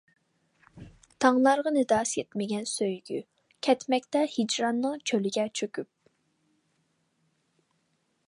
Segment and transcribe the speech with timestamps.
[1.25, 3.19] تاڭلارغا نىداسى يەتمىگەن سۆيگۈ،
[3.67, 5.91] كەتمەكتە ھىجراننىڭ چۆلىگە چۆكۈپ.